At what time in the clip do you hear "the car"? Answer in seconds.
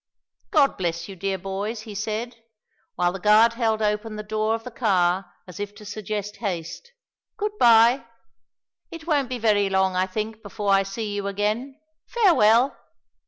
4.63-5.31